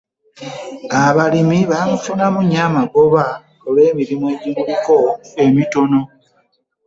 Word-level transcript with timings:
Abalimi 1.03 1.59
baamufunamu 1.71 2.39
nnyo 2.43 2.59
amagoba 2.67 3.23
olw'emirimu 3.67 4.25
egimuliko 4.33 4.97
emitono. 5.43 6.01